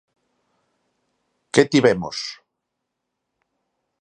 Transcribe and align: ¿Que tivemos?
¿Que 1.53 1.63
tivemos? 1.71 2.17